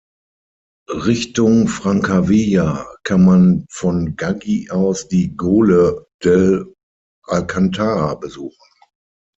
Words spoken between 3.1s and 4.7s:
man von Gaggi